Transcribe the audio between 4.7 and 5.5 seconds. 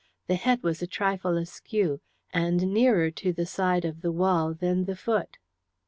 the foot.